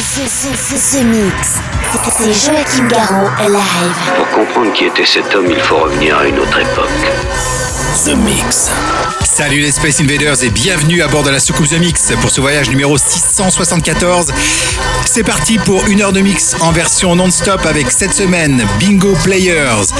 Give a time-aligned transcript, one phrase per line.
[0.00, 1.60] The, Mix.
[2.10, 3.60] C'est Joachim Garraud live.
[4.16, 6.88] Pour comprendre qui était cet homme, il faut revenir à une autre époque.
[8.06, 8.70] The Mix.
[9.40, 12.42] Salut les Space Invaders et bienvenue à bord de la soucoupe The Mix pour ce
[12.42, 14.34] voyage numéro 674.
[15.06, 19.94] C'est parti pour une heure de mix en version non-stop avec cette semaine Bingo Players,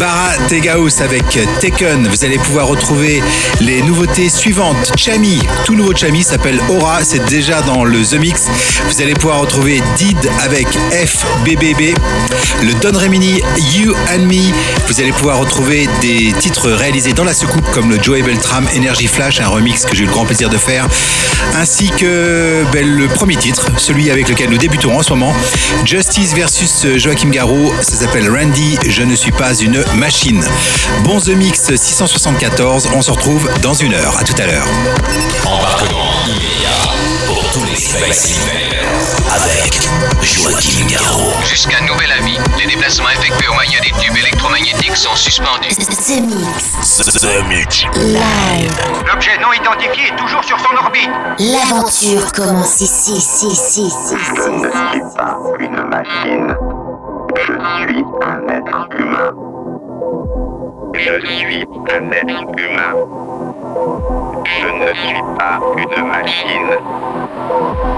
[0.00, 2.08] Bara Tegaus avec Tekken.
[2.08, 3.22] Vous allez pouvoir retrouver
[3.60, 4.92] les nouveautés suivantes.
[4.96, 8.46] Chami, tout nouveau Chami s'appelle Aura, c'est déjà dans le The Mix.
[8.88, 11.94] Vous allez pouvoir retrouver Did avec FBBB,
[12.62, 13.42] le Don Remini
[13.74, 14.50] You and Me.
[14.88, 19.08] Vous allez pouvoir retrouver des titres réalisés dans la soucoupe comme le Joey Beltram Energy
[19.08, 20.86] Flash, un remix que j'ai eu le grand plaisir de faire,
[21.56, 25.34] ainsi que ben, le premier titre, celui avec lequel nous débutons en ce moment,
[25.84, 30.44] Justice versus Joachim Garraud, ça s'appelle Randy, je ne suis pas une machine.
[31.02, 34.66] Bon The Mix 674, on se retrouve dans une heure, à tout à l'heure.
[37.52, 38.84] Tous les Space Invaders
[39.34, 39.80] avec
[40.22, 41.32] Joachim Garraud.
[41.44, 45.68] Jusqu'à nouvel avis, les déplacements effectués au moyen des tubes électromagnétiques sont suspendus.
[45.76, 46.98] The Mix.
[46.98, 47.84] The Mix.
[47.94, 48.72] Live.
[49.06, 51.10] L'objet non identifié est toujours sur son orbite.
[51.38, 54.16] L'aventure commence ici, ici, ici, ici.
[54.16, 56.54] Je ne suis pas une machine.
[57.36, 59.32] Je suis un être humain.
[60.94, 62.94] Je suis un être humain.
[64.44, 67.97] Je ne suis pas une machine.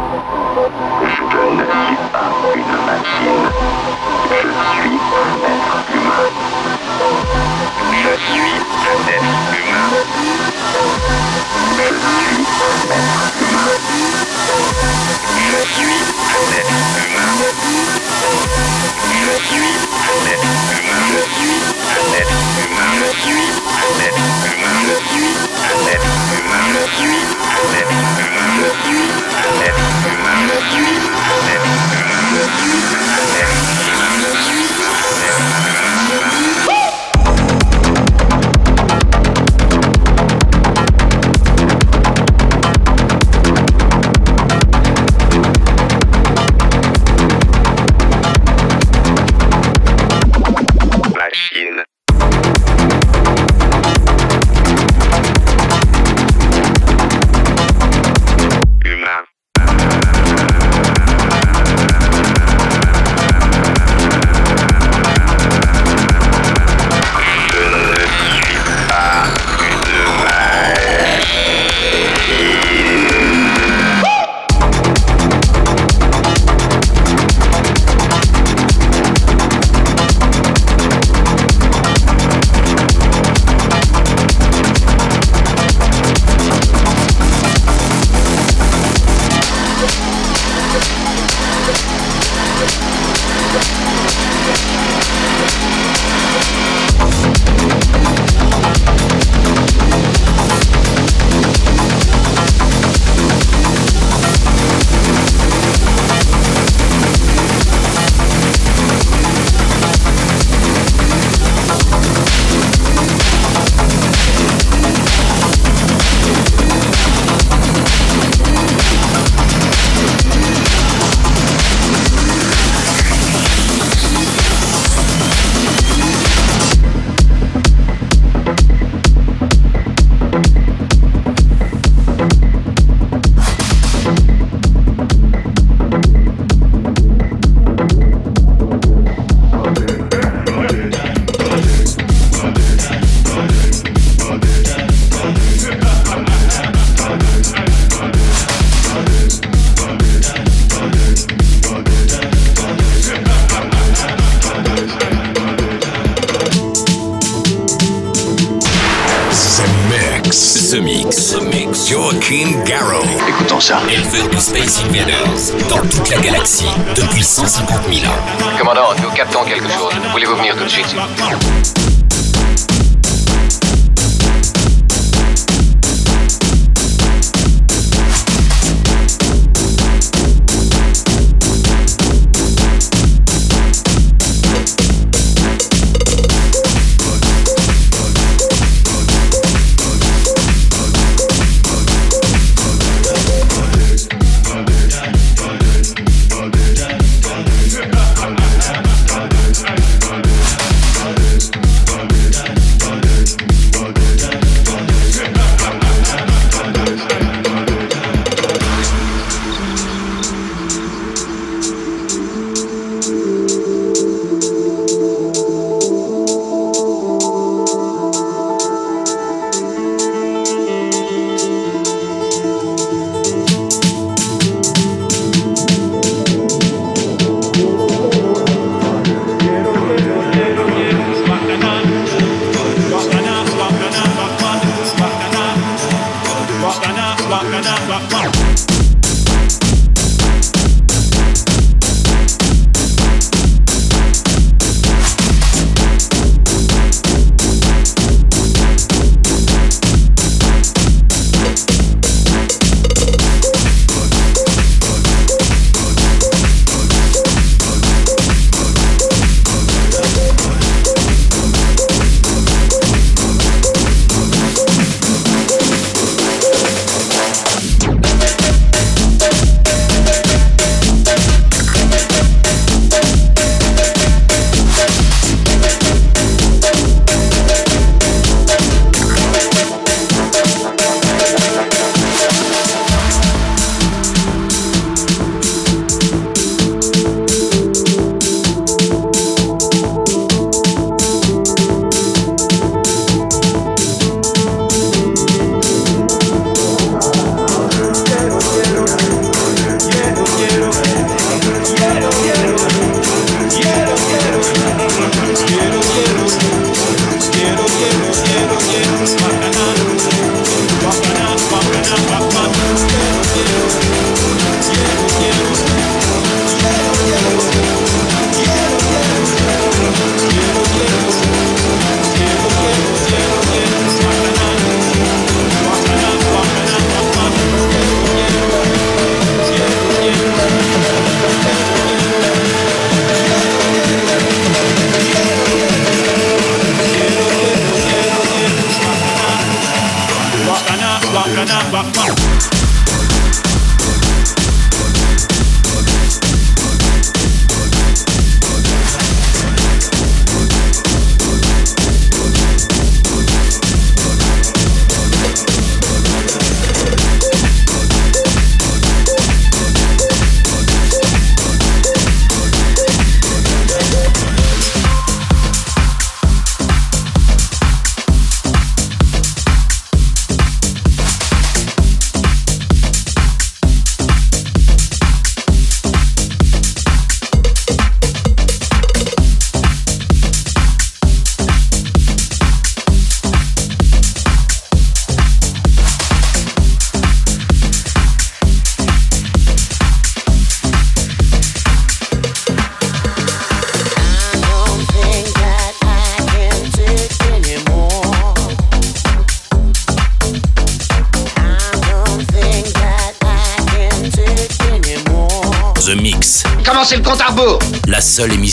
[341.72, 342.59] C'est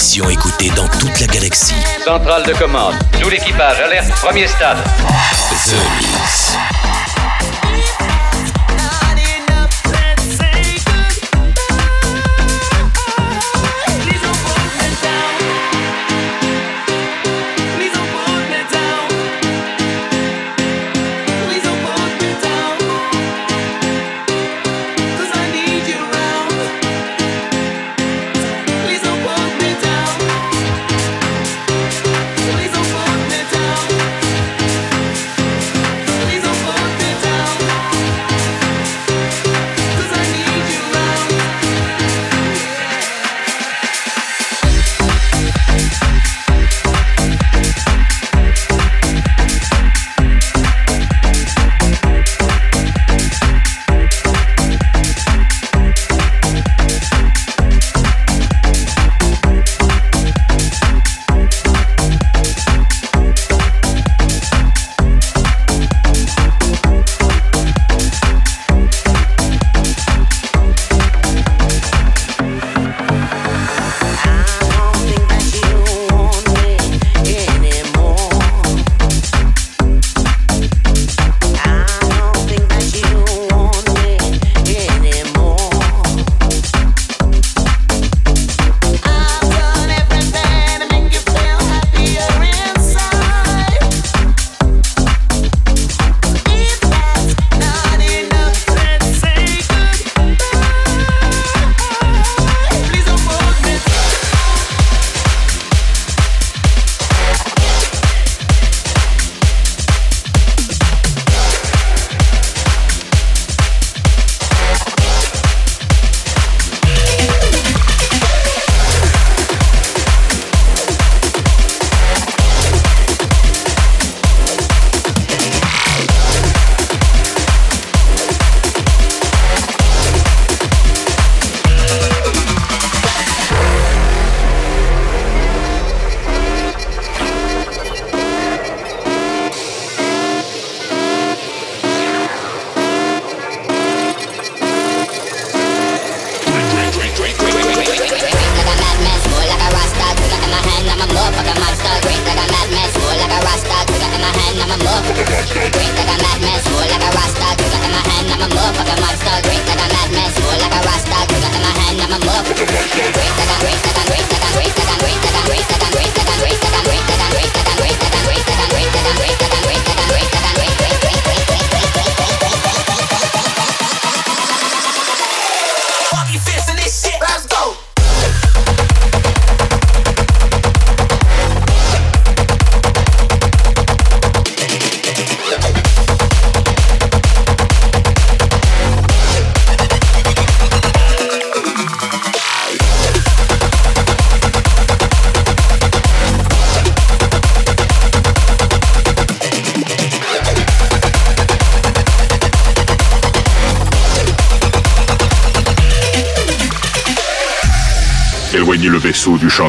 [0.08, 1.76] émission écoutée dans toute la galaxie.
[2.06, 2.96] Centrale de commande.
[3.20, 4.78] Tout l'équipage, alerte, premier stade.
[5.66, 6.58] The Mix.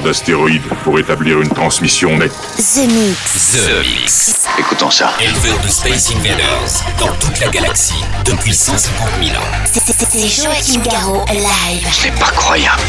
[0.09, 2.33] D'astéroïdes pour établir une transmission nette.
[2.57, 3.53] The Mix.
[3.53, 4.49] The Mix.
[4.59, 5.13] Écoutons ça.
[5.21, 9.45] Éleveur de Space Invaders dans toute la galaxie depuis 150 000 ans.
[9.71, 11.87] C'est Joachim Garraud live.
[11.93, 12.81] C'est pas croyable.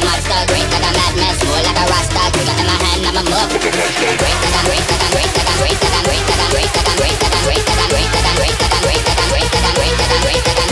[0.00, 2.22] a monster, great like a madness, more like a rasta.
[2.32, 3.50] Drink in my hand, I'm a mug.
[3.50, 6.04] Great like I'm great, like I'm great, like I'm great, like I'm great, like I'm
[6.04, 8.40] great, like I'm great, like I'm great, like I'm great, like I'm great, like I'm
[8.40, 10.64] great, like I'm great, like I'm great, like I'm great, like I'm great, like I'm
[10.64, 10.69] great.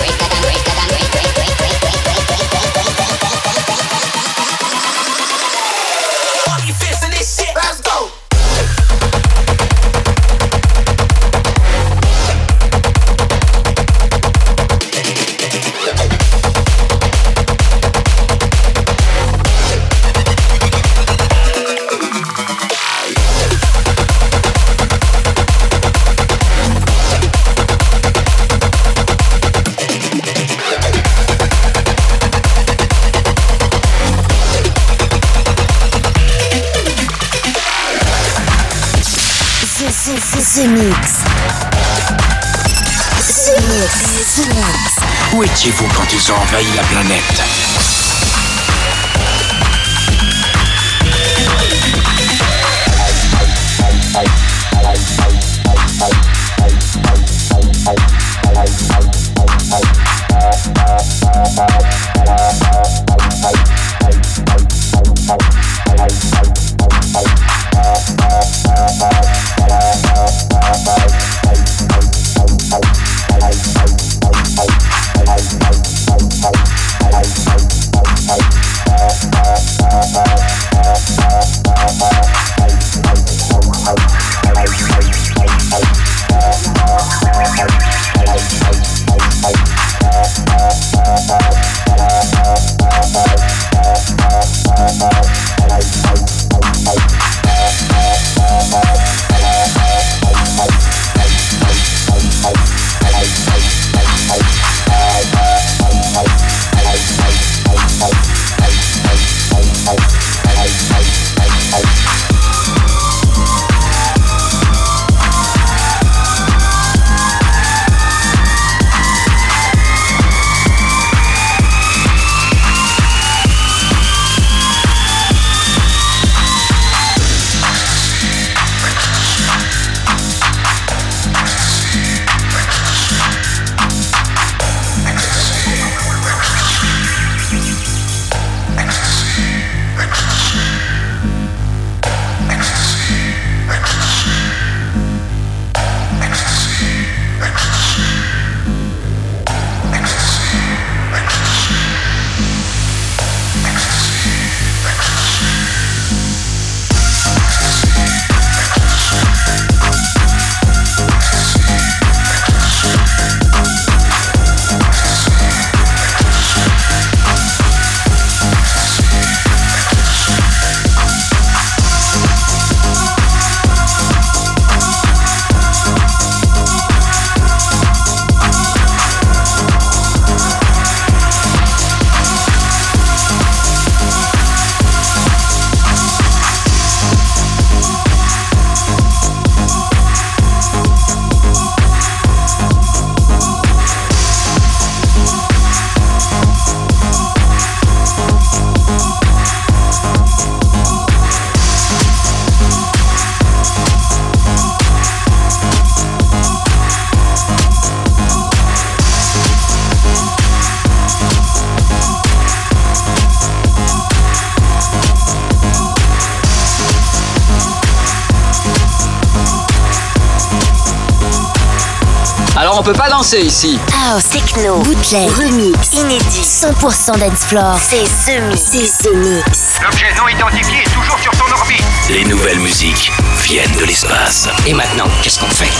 [223.28, 223.78] Danser ici.
[223.92, 227.78] House, techno, bootleg, remix, inédit, 100% dance floor.
[227.78, 228.62] C'est The Mix.
[229.02, 229.80] C'est Mix.
[229.82, 231.84] L'objet non identifié est toujours sur son orbite.
[232.08, 234.48] Les nouvelles musiques viennent de l'espace.
[234.66, 235.70] Et maintenant, qu'est-ce qu'on fait?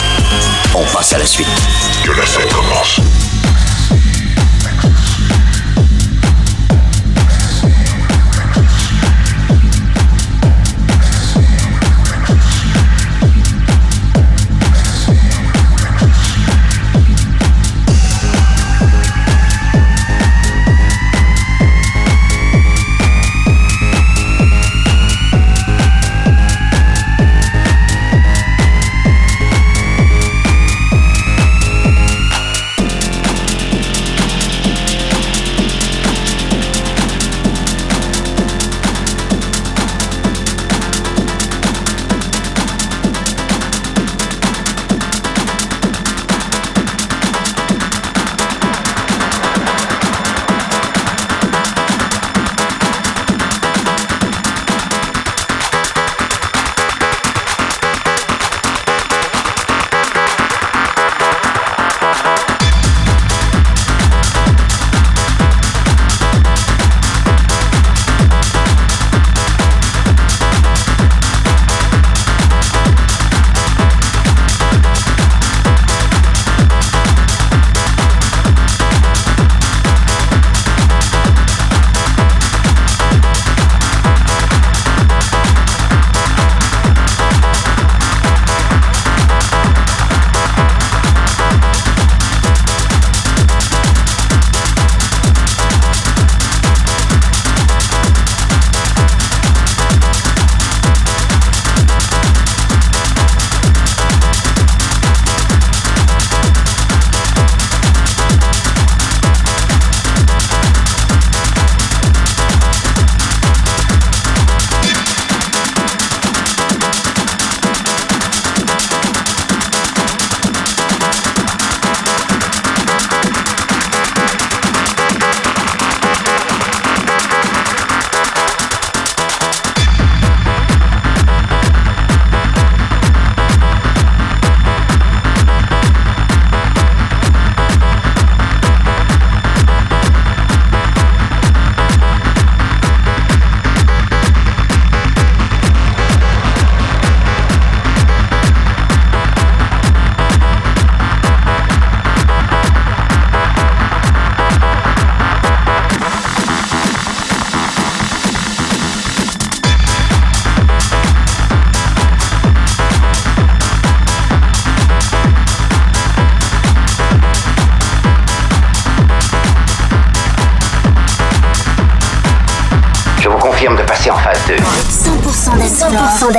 [0.75, 1.49] On passe à la suite.
[2.05, 3.01] Que la scène commence.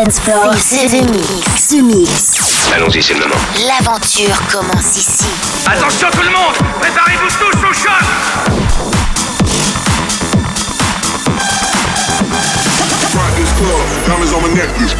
[0.10, 0.54] Dance 100% dance floor.
[0.58, 1.68] C'est The Mix.
[1.70, 2.72] The Mix.
[2.74, 3.36] Allons-y, c'est le moment.
[3.68, 5.26] L'aventure commence ici.
[5.66, 6.29] Attention tout le monde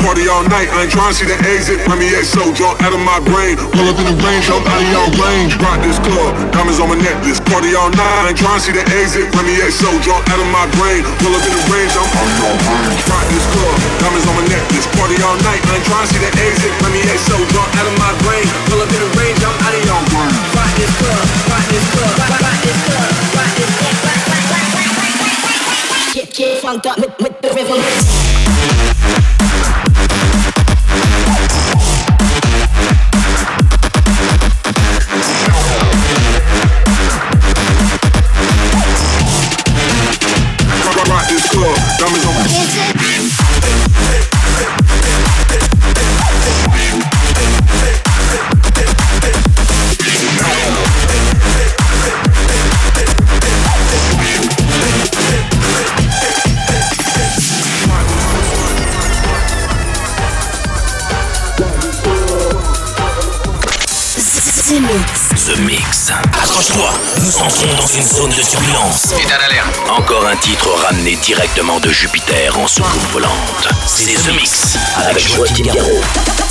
[0.04, 0.68] party all night.
[0.72, 1.84] I ain't tryna see the exit.
[1.88, 3.60] Let me XO, y'all out of my brain.
[3.76, 5.56] Pull up in the range, I'm out of your range.
[5.60, 7.40] Rock this club, diamonds on my necklace.
[7.48, 8.14] Party all night.
[8.24, 9.28] I ain't tryna see the exit.
[9.36, 11.04] Let me XO, y'all out of my brain.
[11.22, 13.02] Pull up in the range, I'm out of y'all range.
[13.08, 14.88] Rock this club, diamonds on my necklace.
[14.96, 15.62] Party all night.
[15.68, 16.72] I ain't tryna see the exit.
[16.82, 18.46] Let me XO, y'all out of my brain.
[18.72, 20.36] Pull up in the range, I'm out of your range.
[20.56, 24.48] Rock this club, rock this club, rock, rock this club, rock this club, rock, rock,
[24.48, 25.10] rock, rock, rock, rock, rock,
[29.20, 29.39] rock,
[67.42, 69.14] Entrons dans une zone de turbulence.
[69.18, 69.80] État d'alerte.
[69.90, 73.68] Encore un titre ramené directement de Jupiter en soucoupe volante.
[73.88, 76.49] C'est The Mix avec Joaquin Garraud.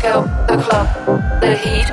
[0.00, 1.88] disco, the club, the heat.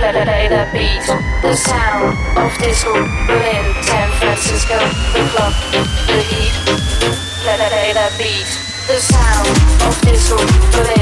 [0.00, 1.06] Let Play the beat,
[1.42, 2.92] the sound of disco.
[3.26, 4.78] Berlin, San Francisco,
[5.12, 5.52] the club,
[6.06, 6.52] the heat.
[7.44, 8.46] Let Play the beat,
[8.88, 9.48] the sound
[9.86, 10.36] of disco.
[10.72, 11.01] Berlin.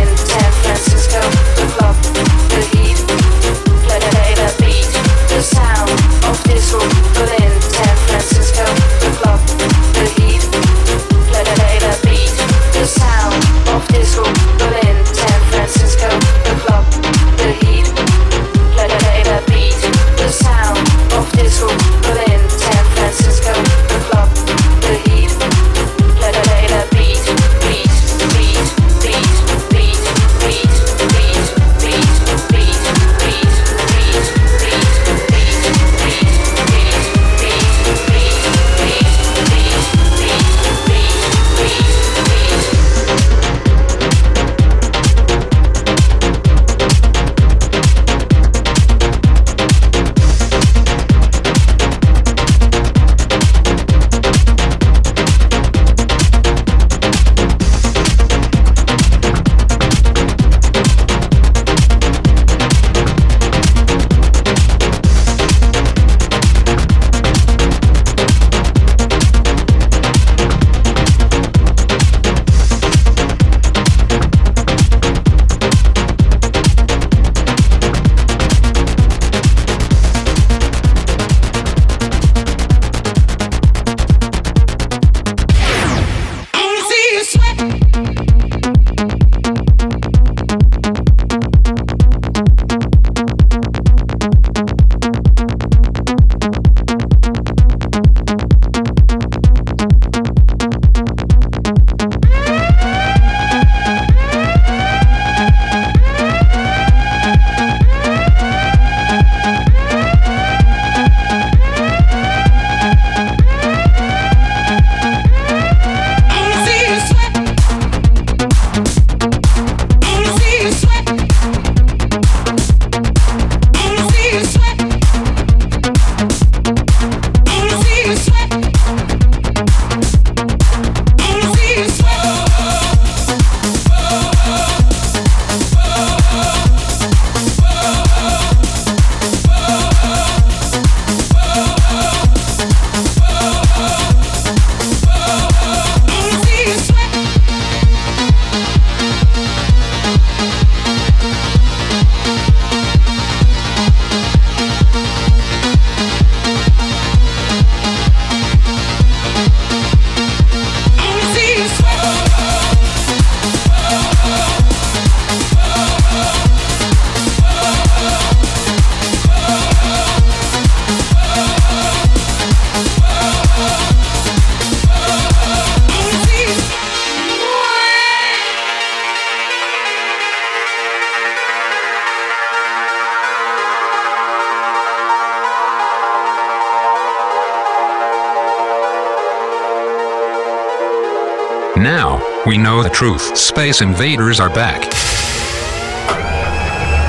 [192.51, 193.37] We know the truth.
[193.37, 194.81] Space Invaders are back.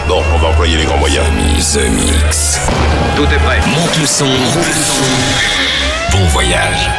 [0.08, 1.74] Bon, on va employer les grands moyens.
[1.74, 2.60] The Mix.
[3.16, 3.60] Tout est prêt.
[3.68, 4.30] Monte le son.
[6.12, 6.92] Bon voyage.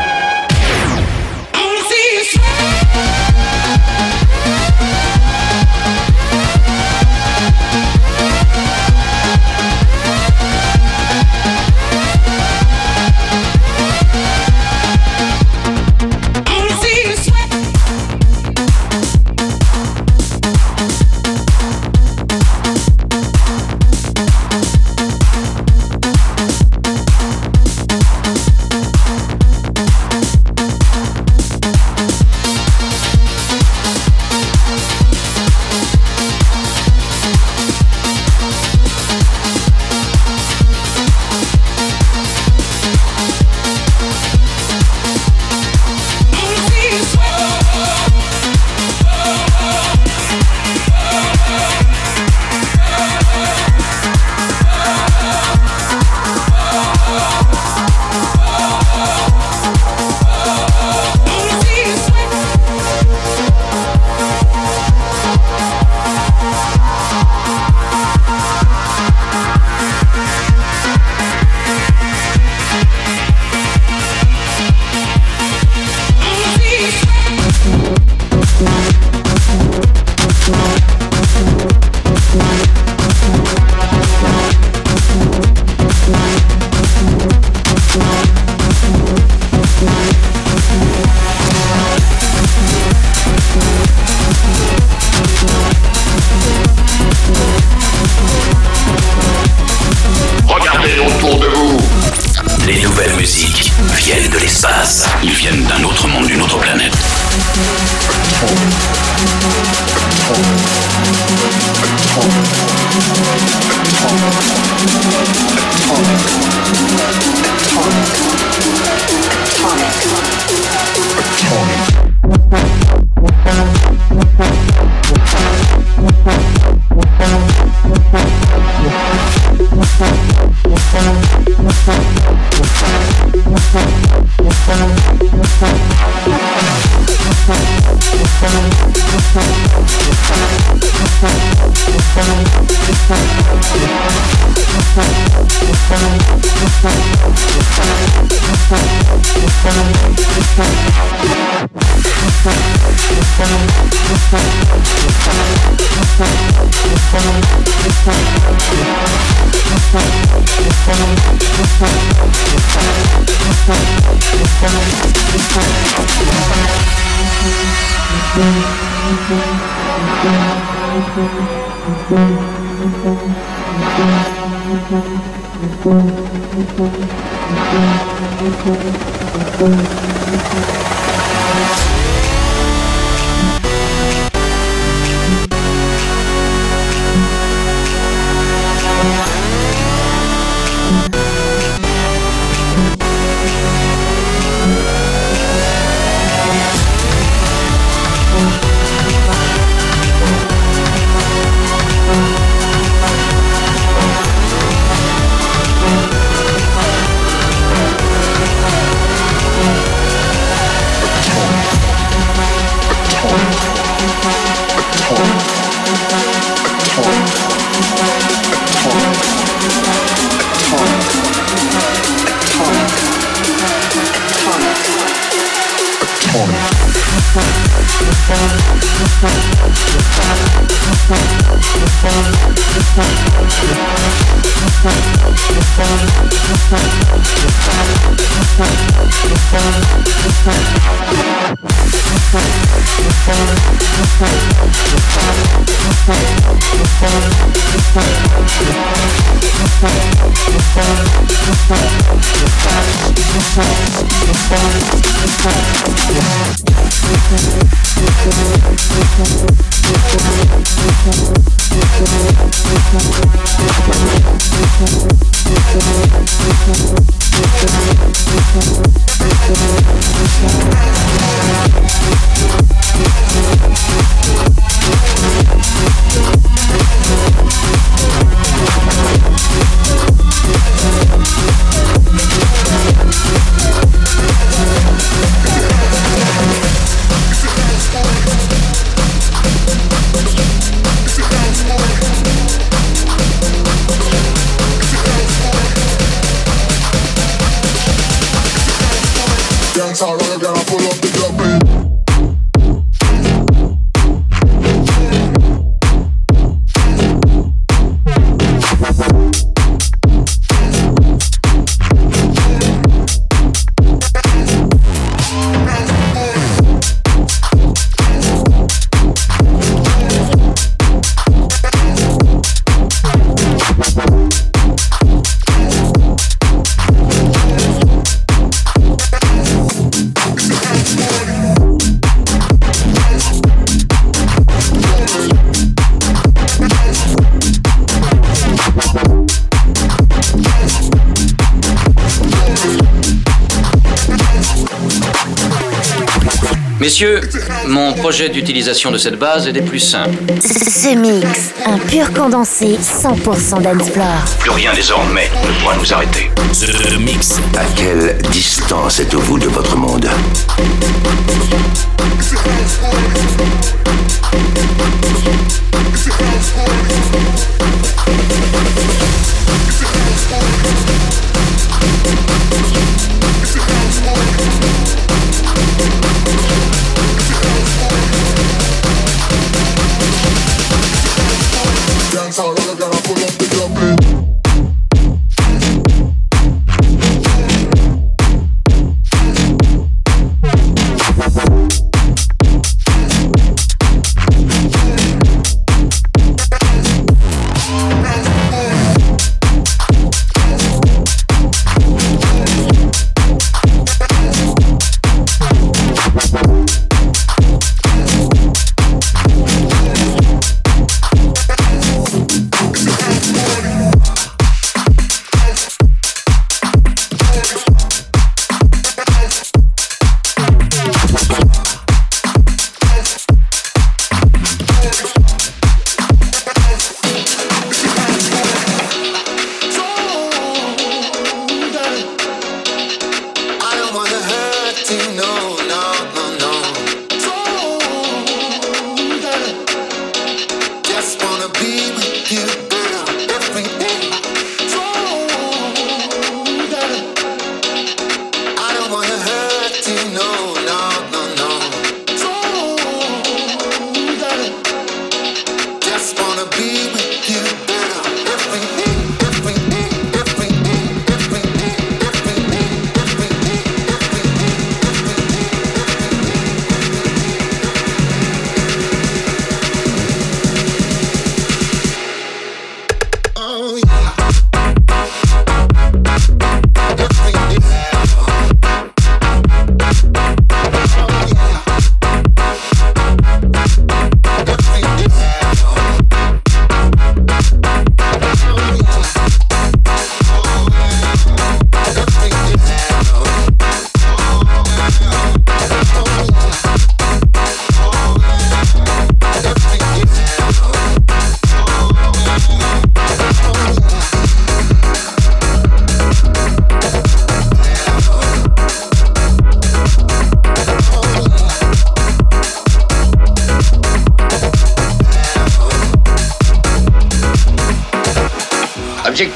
[347.72, 350.18] Mon projet d'utilisation de cette base est des plus simples.
[350.40, 354.22] Ce mix, un pur condensé 100% dancefloor.
[354.38, 356.30] Plus rien désormais ne pourra nous arrêter.
[356.52, 357.40] The Mix.
[357.56, 360.06] À quelle distance êtes-vous de votre monde?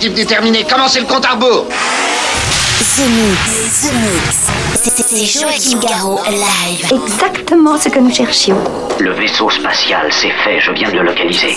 [0.07, 1.67] Objectif déterminé, commencez le compte à rebours?
[1.69, 4.47] The Mix, The Mix.
[4.75, 6.93] C'est Joachim Garraud live.
[6.93, 8.59] Exactement ce que nous cherchions.
[9.01, 11.57] Le vaisseau spatial, c'est fait, je viens de le localiser.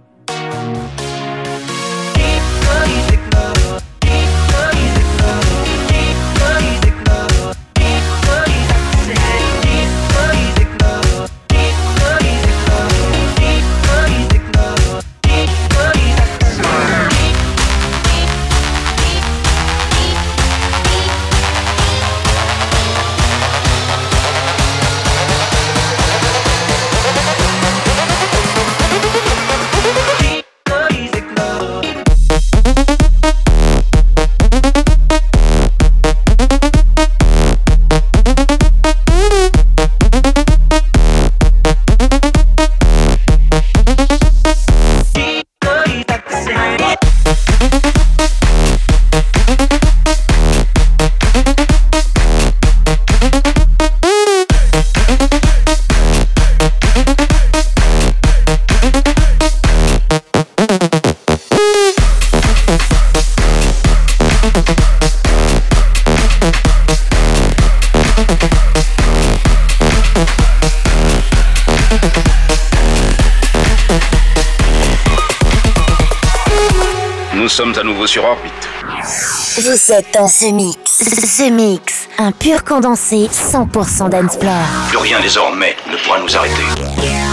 [78.11, 78.51] Sur orbite.
[79.55, 80.97] Vous êtes dans The Mix.
[81.37, 82.09] The Mix.
[82.17, 84.53] Un pur condensé 100% d'Ensplore.
[84.89, 87.30] Plus rien désormais ne pourra nous arrêter.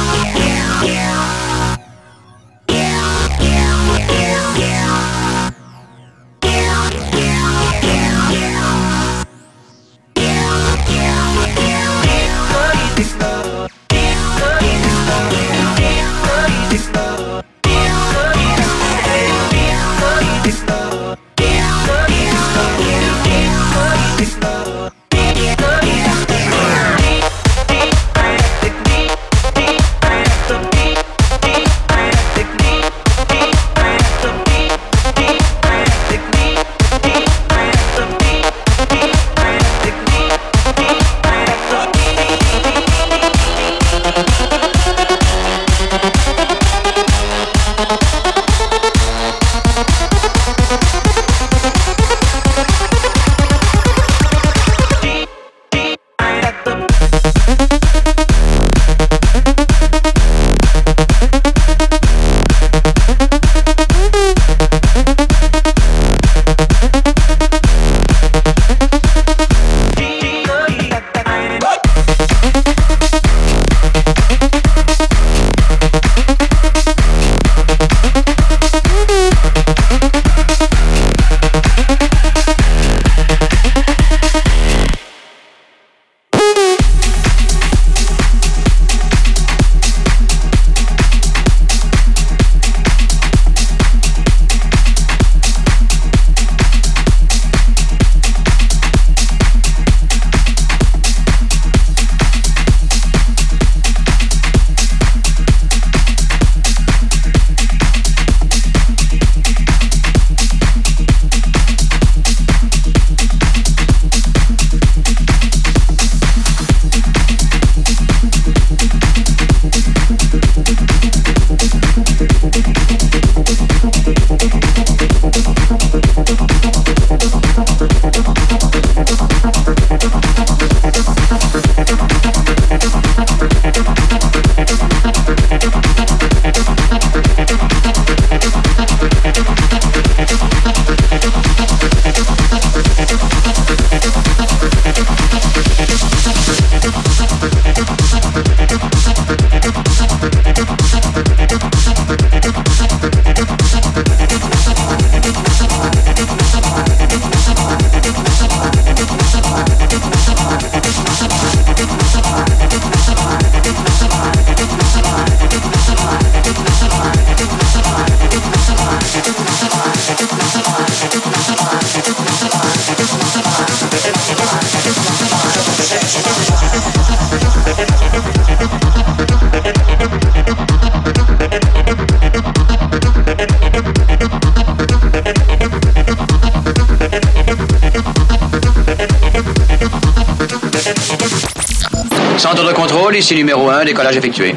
[194.19, 194.53] Effectué.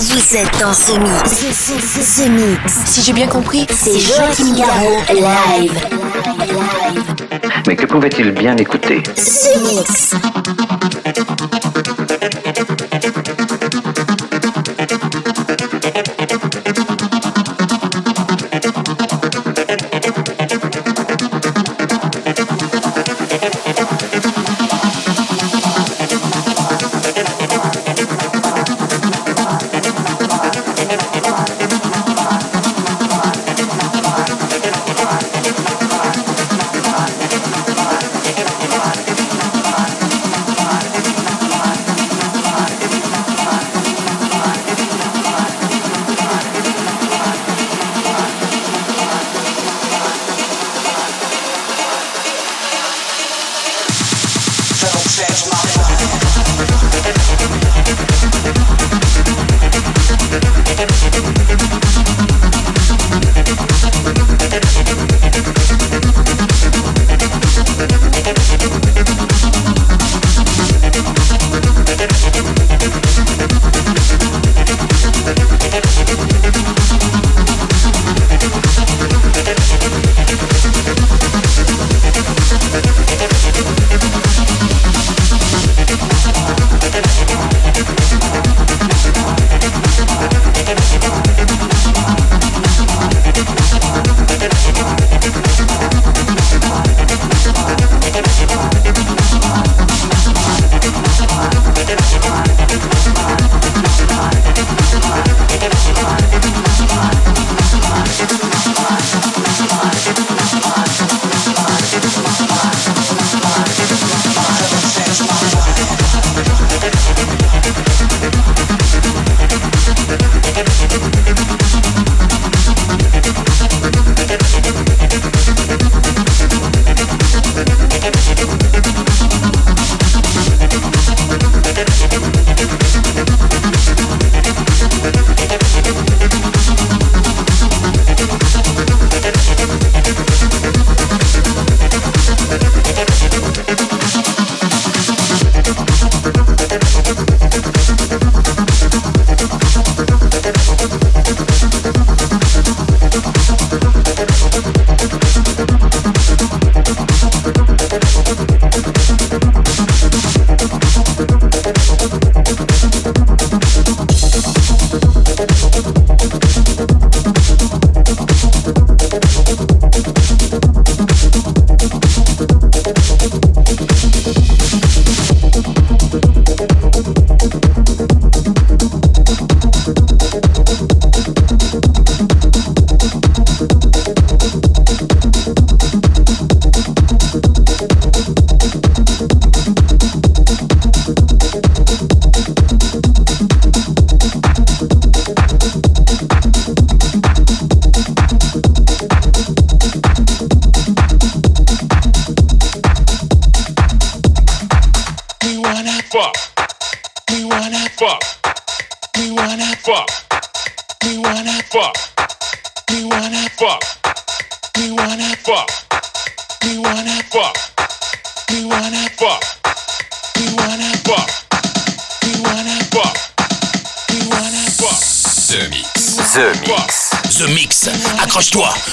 [0.00, 1.30] Vous êtes dans ce mix.
[1.52, 2.72] Ce, mix.
[2.86, 5.72] Si j'ai bien compris, c'est Joachim Garraud live.
[7.66, 9.02] Mais que pouvait-il bien écouter?
[9.14, 10.14] Ce mix.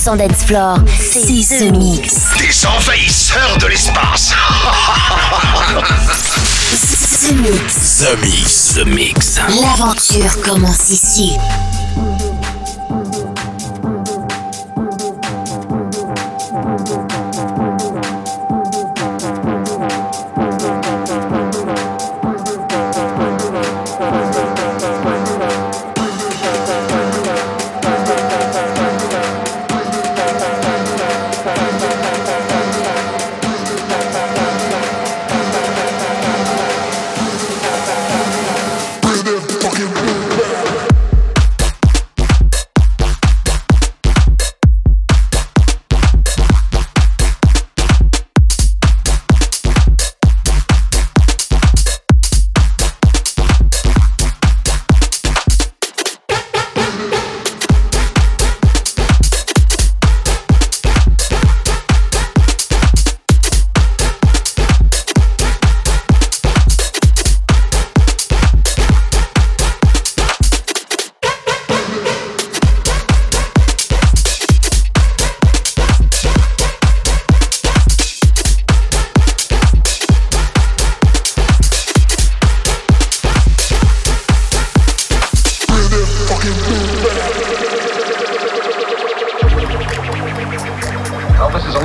[0.00, 0.78] 100% dance floor.
[0.98, 2.14] C'est The Mix.
[2.38, 4.32] Des envahisseurs de l'espace.
[7.20, 7.98] The Mix.
[7.98, 8.74] The Mix.
[8.74, 9.40] The Mix.
[9.60, 11.36] L'aventure commence ici.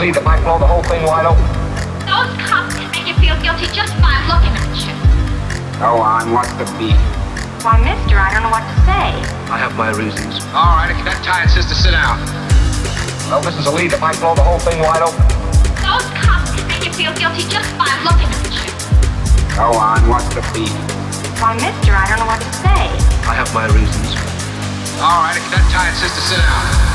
[0.05, 1.41] Lead that might blow the whole thing wide open.
[2.05, 4.93] Those cops can make you feel guilty just by looking at you.
[5.81, 6.93] Go on, what's the beef?
[7.65, 9.17] Why, mister, I don't know what to say.
[9.49, 10.45] I have my reasons.
[10.53, 12.21] All right, if you're that tired, sister, sit down.
[13.33, 15.25] Well, this is a lead that might blow the whole thing wide open.
[15.81, 18.69] Those cops can make you feel guilty just by looking at you.
[19.57, 20.69] Go on, what's the beef?
[21.41, 22.93] Why, mister, I don't know what to say.
[23.25, 24.13] I have my reasons.
[25.01, 26.94] All right, if you're that tired, sister, sit down.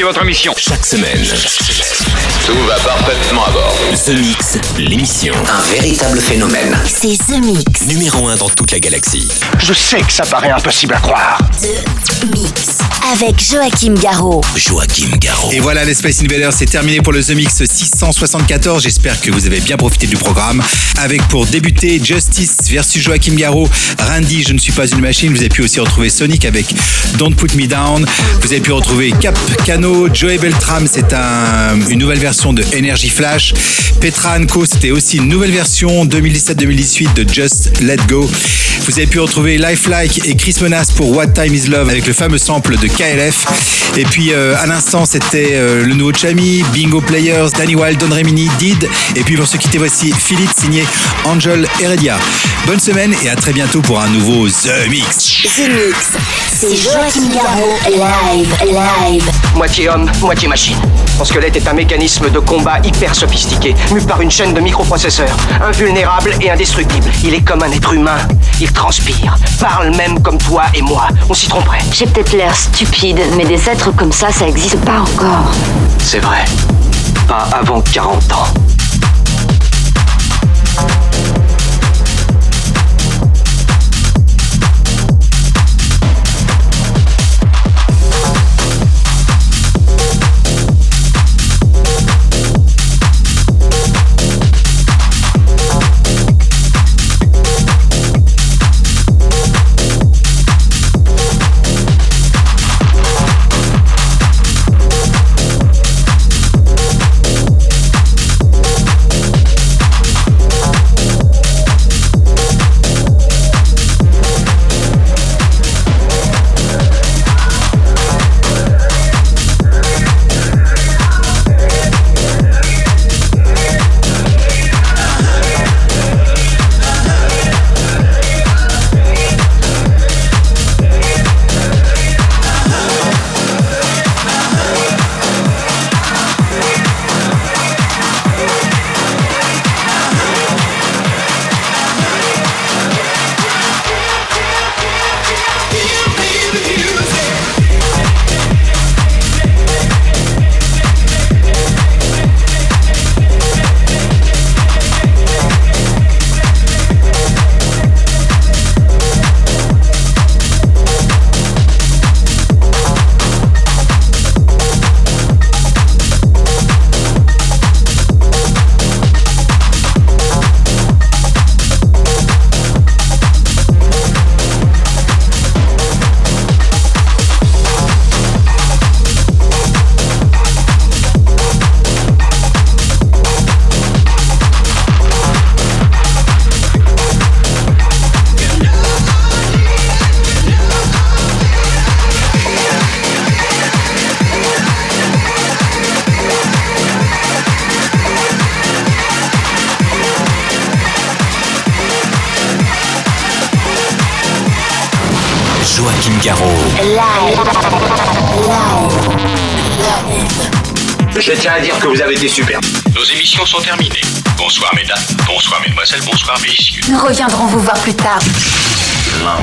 [0.00, 0.54] Votre mission.
[0.56, 1.22] Chaque semaine.
[2.46, 3.76] Tout va parfaitement à bord.
[4.04, 5.34] The Mix, l'émission.
[5.46, 6.76] Un véritable phénomène.
[6.86, 7.82] C'est The Mix.
[7.86, 9.28] Numéro 1 dans toute la galaxie.
[9.58, 11.38] Je sais que ça paraît impossible à croire.
[11.60, 12.78] The Mix.
[13.12, 14.40] Avec Joachim Garraud.
[14.56, 15.50] Joachim Garraud.
[15.52, 18.82] Et voilà, les Space Invaders, c'est terminé pour le The Mix 674.
[18.82, 20.62] J'espère que vous avez bien profité du programme.
[20.98, 23.68] Avec pour débuter Justice versus Joachim Garraud,
[24.00, 25.32] Randy, Je ne suis pas une machine.
[25.32, 26.66] Vous avez pu aussi retrouver Sonic avec
[27.18, 28.06] Don't Put Me Down.
[28.40, 33.08] Vous avez pu retrouver Cap Cano, Joey Beltram, c'est un, une nouvelle version de Energy
[33.08, 33.54] Flash.
[34.00, 38.28] Petra Co, c'était aussi une nouvelle version 2017-2018 de Just Let Go.
[38.86, 42.12] Vous avez pu retrouver Lifelike et Chris Menace pour What Time Is Love avec le
[42.12, 43.92] fameux sample de KLF.
[43.96, 48.14] Et puis euh, à l'instant, c'était euh, le nouveau Chami, Bingo Players, Danny Wild, Don
[48.14, 48.88] Remini, Did.
[49.14, 50.84] Et puis pour se quitter, voici Philip signé
[51.24, 52.18] Angel Heredia.
[52.66, 55.42] Bonne semaine et à très bientôt pour un nouveau The Mix.
[55.42, 56.12] The Mix.
[56.52, 59.30] C'est Joachim Garraud, live, live.
[59.72, 60.76] Moitié homme, moitié machine.
[61.16, 65.34] Son squelette est un mécanisme de combat hyper sophistiqué, mu par une chaîne de microprocesseurs,
[65.62, 67.08] invulnérable et indestructible.
[67.24, 68.18] Il est comme un être humain.
[68.60, 71.08] Il transpire, parle même comme toi et moi.
[71.30, 71.78] On s'y tromperait.
[71.90, 75.50] J'ai peut-être l'air stupide, mais des êtres comme ça, ça existe pas encore.
[76.00, 76.44] C'est vrai.
[77.26, 78.48] Pas avant 40 ans.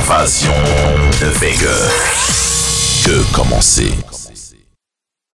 [0.10, 0.49] L'invasion
[1.22, 1.70] de Vega.
[3.05, 3.93] Que commencer